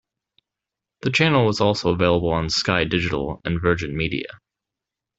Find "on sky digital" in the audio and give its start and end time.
2.31-3.39